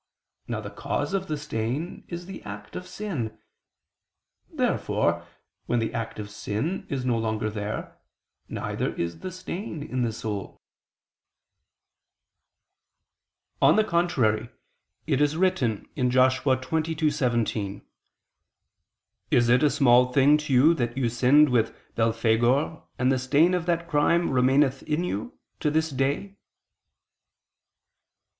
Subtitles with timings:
[0.47, 3.37] Now the cause of the stain is the act of sin.
[4.51, 5.27] Therefore
[5.67, 7.99] when the act of sin is no longer there,
[8.49, 10.59] neither is the stain in the soul.
[13.61, 14.49] On the contrary,
[15.05, 16.39] It is written (Jos.
[16.39, 17.83] 22:17):
[19.29, 23.53] "Is it a small thing to you that you sinned with Beelphegor, and the stain
[23.53, 26.37] of that crime remaineth in you [Vulg.: 'us'] to this day?"